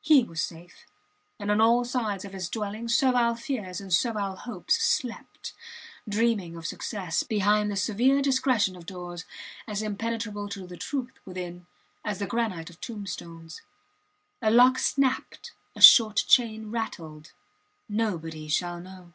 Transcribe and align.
He 0.00 0.24
was 0.24 0.42
safe; 0.42 0.86
and 1.38 1.48
on 1.48 1.60
all 1.60 1.84
sides 1.84 2.24
of 2.24 2.32
his 2.32 2.48
dwelling 2.48 2.88
servile 2.88 3.36
fears 3.36 3.80
and 3.80 3.92
servile 3.92 4.34
hopes 4.34 4.74
slept, 4.74 5.52
dreaming 6.08 6.56
of 6.56 6.66
success, 6.66 7.22
behind 7.22 7.70
the 7.70 7.76
severe 7.76 8.20
discretion 8.22 8.74
of 8.74 8.86
doors 8.86 9.24
as 9.68 9.80
impenetrable 9.80 10.48
to 10.48 10.66
the 10.66 10.76
truth 10.76 11.12
within 11.24 11.68
as 12.04 12.18
the 12.18 12.26
granite 12.26 12.70
of 12.70 12.80
tombstones. 12.80 13.62
A 14.42 14.50
lock 14.50 14.80
snapped 14.80 15.52
a 15.76 15.80
short 15.80 16.24
chain 16.26 16.72
rattled. 16.72 17.30
Nobody 17.88 18.48
shall 18.48 18.80
know! 18.80 19.12